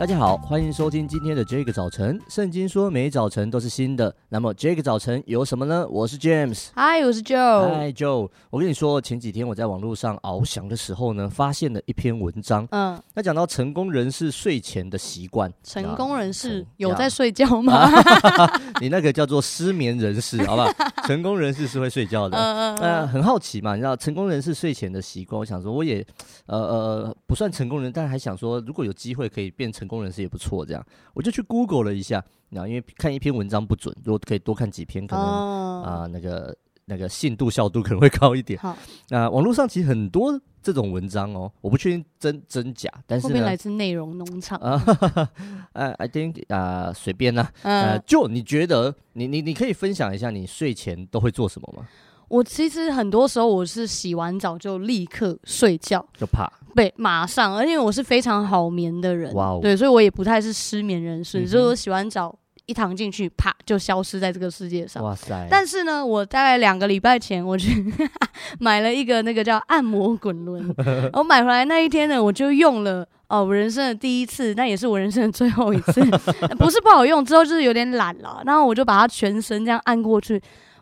[0.00, 2.18] 大家好，欢迎收听今天的这个早晨。
[2.26, 5.86] 圣经说每早晨都是新的，那么这个早晨有什么呢？
[5.90, 8.26] 我是 James，嗨，我是 Joe，嗨 Joe。
[8.48, 12.66] 我跟你说，前几天我在网络上翱翔的时候呢，发现了一篇文章。
[12.70, 15.52] 嗯，那讲到成功人士睡前的习惯。
[15.62, 17.74] 成功人士有在睡觉吗？
[17.74, 20.72] 啊、 你那个叫做失眠人士，好不好？
[21.06, 22.36] 成功人士是会睡觉的。
[22.36, 25.38] 嗯很好奇嘛，你知道成功人士睡前的习惯？
[25.38, 26.04] 我想说，我也
[26.46, 30.64] 呃呃不算成功人，但还想说，如果有机会可以变成功人士也不错。
[30.64, 35.86] 这样，我就去 Google 了一下，然后因为看一篇文章不准，如果可以多看几篇，可能啊、oh.
[36.02, 38.58] 呃、那个那个信度效度可能会高一点。
[38.60, 38.76] 好，
[39.08, 44.82] 那网络上其实很多这种文章哦，我不确定真真假，但是呢，会不会来自内容农场啊？
[45.72, 47.50] 呃，I think 啊，随便啦。
[47.62, 51.86] 呃，就你觉得，你你你可以分享一下你睡前都会做什么吗？
[52.28, 62.32] 我其实很多时候我是洗完澡就立刻睡觉，就怕对，马上，而且我是非常好眠的人，哇哦，对，所以我也不太是失眠人士，嗯、就是我洗完澡
[62.66, 65.46] 一躺进去，啪就消失在这个世界上，哇塞！
[65.50, 67.92] 但是呢，我大概两个礼拜前我去
[68.60, 70.74] 买了一个那个叫按摩滚轮，
[71.14, 76.00] 我买回来那一天呢，我就用了哦，我人生的第一次，那也是我人生的最后一次，
[76.58, 80.40] 不是不好用，之后就是有点懒了，然后我就把它全身这样按过去。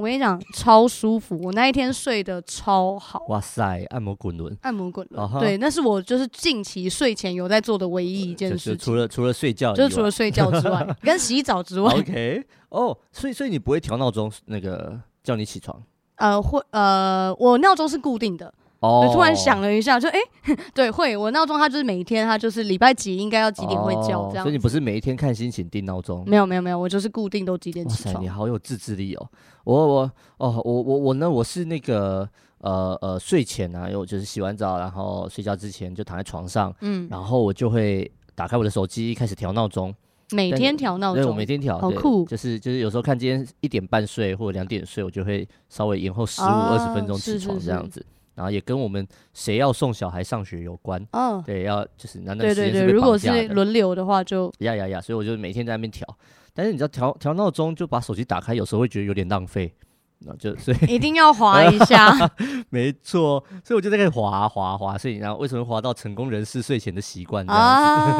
[0.00, 1.38] 我跟你讲，超舒服！
[1.42, 3.22] 我那一天睡得超好。
[3.28, 8.78] 哇塞，按摩滚轮，按摩滚轮，uh huh、对，那是我就是近期睡前有在做的唯一一件事情。
[8.78, 11.92] 除了除了睡觉，就是除了睡觉之外， 跟洗澡之外。
[11.92, 15.82] OK，哦、oh，所以所以你不会调闹钟，那个叫你起床？
[16.16, 18.50] 呃，会，呃，我闹钟是固定的。
[18.80, 26.24] 哦，我突然想了一下，就哎、欸，对，会我闹钟它就是每一天它就是礼拜几应该要几点会叫这样、哦，所以你不是每一天看心情定闹钟？
[26.26, 28.14] 没有没有没有，我就是固定都几点起床。
[28.14, 29.28] 哇塞，你好有自制力哦！
[29.64, 32.26] 我我哦我我我呢，我是那个
[32.60, 39.94] 呃呃睡前啊，因为我就是洗完澡然后睡觉之前就躺在床上，嗯，然后我就会打开我的手机开始调闹钟，
[40.30, 48.00] 每天调闹钟，对，我每天调，好酷，就是就是有时候看今天一点半睡或者两点睡，我就会稍微延后十五二十分钟起床这样子。
[48.00, 52.78] 是是是然后也跟我们谁要送小孩上学有关，哦，对，要就是难道时间是绑架的？
[52.78, 56.06] 对对对，如果是轮流的话，就呀呀呀，所以我就每天在那边调。
[56.52, 59.72] 但是你知道调调闹钟就把手机打开，有时候会觉得有点浪费。
[60.20, 62.14] 那就 所以一定要滑一下，
[62.68, 67.60] 没错，所以我就在那里滑滑滑，所以然后为什么滑到成功人士睡前的习惯这样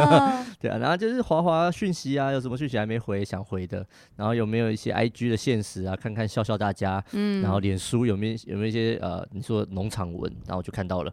[0.00, 0.14] 子？
[0.14, 11.12] 啊 对啊，然后就是滑滑讯息啊，有什么讯息还没回想回的，然后有没有一些 IG 的现实啊，看看笑笑大家，嗯，然后脸书有没有有没有一些呃，你说农场文，然后我就看到了。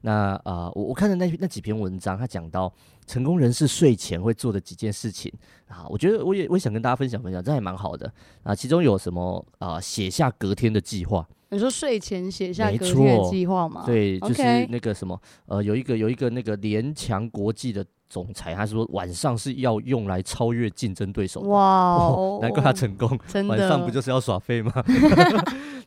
[0.00, 2.72] 那啊、呃，我我看的那那几篇文章，他讲到
[3.04, 5.32] 成功人士睡前会做的几件事情
[5.66, 8.10] 啊，我觉得我也我也想跟大家分享分享，这还蛮好的
[8.44, 8.54] 啊。
[8.54, 9.80] 其中有什么啊？
[9.80, 11.28] 写下隔天的计划。
[11.50, 13.84] 你说睡前写下隔天的计划吗？
[13.86, 17.84] 对，就是那个什么呃，有一个有一个那个联强国际的。
[18.08, 21.48] 总裁他说晚上是要用来超越竞争对手的。
[21.48, 23.08] 哇、哦，难怪他成功。
[23.48, 24.72] 晚上不就是要耍废吗？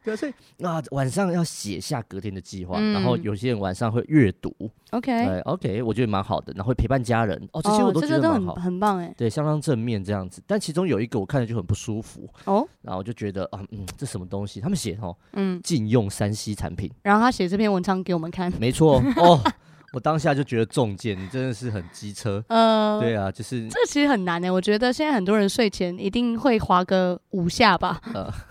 [0.03, 0.33] 对，所以
[0.65, 4.51] 啊，晚上要写下隔天的计划，嗯、然后有些人晚上会阅读。
[4.89, 6.51] OK，对，OK，我觉得蛮好的。
[6.55, 7.39] 然后会陪伴家人。
[7.53, 9.13] 哦，这些我都觉得蛮好，很棒哎。
[9.15, 10.41] 对，相当正面这样子。
[10.47, 12.27] 但其中有一个我看着就很不舒服。
[12.45, 14.59] 哦，然后我就觉得啊，嗯，这什么东西？
[14.59, 16.91] 他们写哦，嗯，禁用山西产品。
[17.03, 18.51] 然后他写这篇文章给我们看。
[18.59, 19.39] 没错哦。
[19.93, 22.43] 我当下就觉得中箭，你真的是很机车。
[22.47, 24.49] 嗯、呃，对啊，就是这其实很难呢。
[24.49, 28.01] 我觉得现在很多人睡前一定会划个五下吧。
[28.13, 28.31] 呃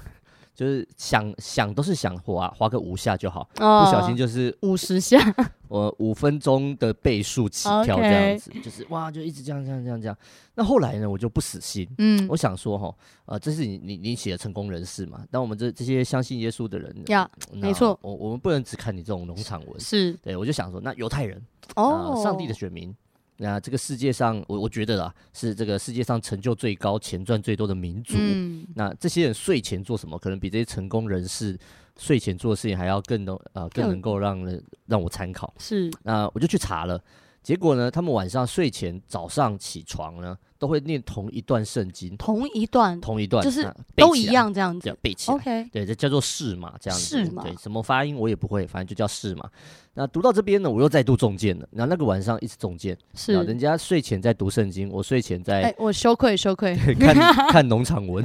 [0.60, 5.18] 就是想想都是想滑滑个五下就好，哦、不小心就是五十下，
[5.68, 10.14] 我五分钟的倍数起跳这样子.就是哇，就一直这样这样这样这样。
[10.54, 12.94] 那后来呢，我就不死心，嗯，我想说哈，
[13.24, 21.42] 呃，这是你你你写的成功人士嘛，但我们这这些相信耶稣的人，呀，没错，我我们不能只看你这种农场文，是对，我就想说，那犹太人
[21.76, 22.94] 哦、呃，上帝的选民。
[23.42, 28.14] 那这个世界上，我我觉得啊，是这个世界上成就最高、钱赚最多的民族。
[28.18, 30.18] 嗯、那这些人睡前做什么？
[30.18, 31.58] 可能比这些成功人士
[31.98, 35.54] 睡前做的事情还要更能呃更能够让人让我参考。
[35.58, 37.02] 是，那我就去查了，
[37.42, 43.66] 结果呢，他们晚上睡前、早上起床呢，都会念同一段圣经，同一段，同一段，就是
[43.96, 45.36] 都一样这样子，背起来。
[45.36, 47.06] OK，对，这叫做誓嘛，这样子。
[47.06, 49.48] 誓嘛，对，什么发音我也不会，反正就叫誓嘛。
[49.94, 51.68] 那读到这边呢，我又再度中箭了。
[51.72, 57.14] 然后那个晚上一直中箭，是人家睡前在读圣经，我睡前在，哎，我羞愧羞愧， 看
[57.48, 58.24] 看农场文，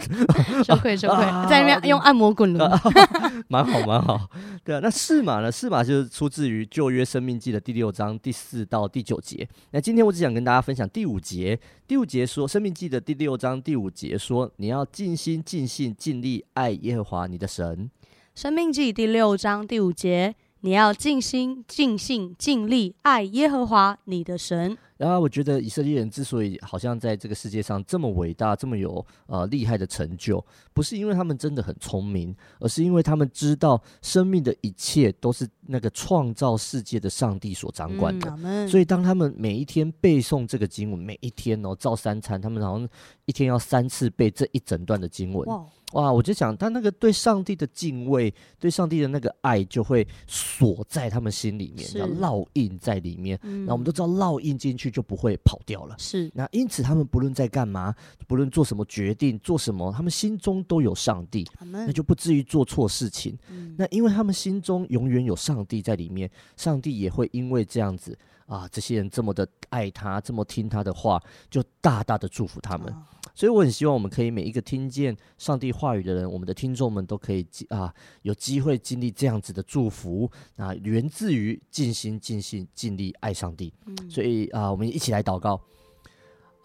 [0.63, 2.71] 羞愧 羞愧，在那边用按摩滚轮，
[3.47, 4.29] 蛮好蛮好。
[4.63, 5.51] 对啊，那四马呢？
[5.51, 9.47] 四马就是出自于旧约生命记的第六章第四到第九节。
[9.71, 11.59] 那今天我只想跟大家分享第五节。
[11.87, 17.89] 第五节说，生命记的第六章第五节说，你要尽心尽性尽力爱耶和华你的神。
[18.35, 20.35] 生命记第六章第五节。
[20.65, 24.75] 你要尽心、尽性、尽力爱耶和华你的神。
[24.97, 30.43] 然后我觉得以色列人之所以好像在这个世界上这么伟大、这么有呃厉害的成就，
[30.73, 38.33] 不是因为他们真的很聪明，而是因为他们知道生命的一切都是那个创造世界的上帝所掌管的。
[38.43, 42.87] 嗯、所以当他们每一天背诵这个经文，每一天哦照三餐，他们好像
[43.25, 45.47] 一天要三次背这一整段的经文。
[45.47, 46.11] 哇哇！
[46.11, 53.39] 我就想，他那个对上帝的敬畏，对上帝的那个爱，就会锁在他们心里面，要烙印在里面。
[53.41, 55.95] 那、嗯、我们都知道，烙印进去就不会跑掉了。
[55.99, 56.31] 是。
[56.33, 57.93] 那因此，他们不论在干嘛，
[58.27, 63.37] 不论做什么决定，做什么，他们心中都有上帝，那就不至于做错事情。
[63.49, 72.91] 嗯、那因为他们心中永远有上帝在里面，上帝也会因为这样子啊，这些人这么的爱他，这么听他的话，就大大的祝福他们。
[72.93, 83.73] 啊所以我很希望我们可以每一个听见上帝话语的人，我们的听众们都可以啊有机会经历这样子的祝福啊，源自于尽心尽心尽力爱上帝。
[83.85, 85.61] 嗯、所以啊，我们一起来祷告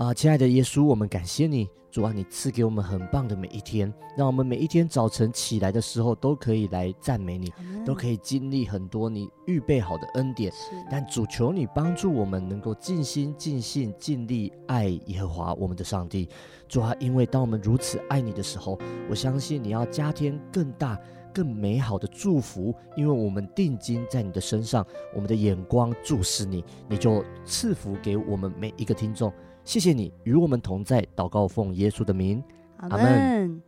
[0.01, 1.69] 啊，亲爱的耶稣，我们感谢你。
[1.91, 7.53] 主啊，你赐给我们很棒的每一天，让我们每一天早晨起来的时候都可以来赞美你，
[7.85, 10.51] 都可以经历很多你预备好的恩典。
[10.91, 16.27] 但主求你帮助我们能够尽心尽性尽力爱耶和华我们的上帝。
[16.67, 18.79] 主啊，因为当我们如此爱你的时候，
[19.11, 20.99] 我相信你要加添更大
[21.35, 24.83] 更美好的祝福，因为我们定睛在你的身上，
[25.15, 29.31] 我们的眼光注视你，你就赐福给我们每一个听众。
[29.71, 32.43] 谢谢你与我们同在，祷告奉耶稣的名，
[32.79, 33.63] 阿门。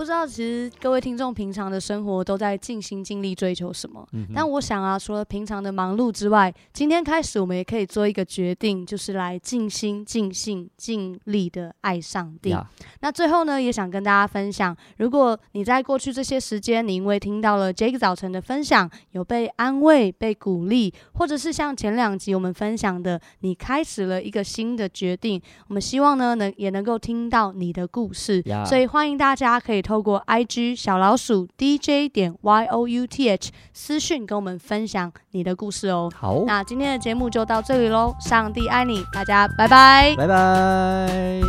[0.00, 4.02] 不知道其实各位听众平常的生活都在尽心尽力追求什么？
[4.14, 12.56] 嗯、但我想啊，除了平常的忙碌之外，今天开始我们也可以做一个决定，就是来尽心尽性尽力的爱上帝。
[13.00, 25.38] 那最后呢，也想跟大家分享，如果你在过去这些时间，你因为听到了 Jake 早晨的分享，有被安慰、被鼓励，或者是像前两集我们分享的，你开始了一个新的决定，
[25.68, 28.42] 我们希望呢，能也能够听到你的故事。
[28.64, 29.82] 所以欢迎大家可以。
[29.90, 36.08] 透过 IG 小老鼠 DJ 点 YOUTH 私讯跟我们分享你的故事哦。
[36.14, 38.14] 好，那今天的节目就到这里喽。
[38.20, 41.40] 上帝爱你，大家拜拜，拜拜。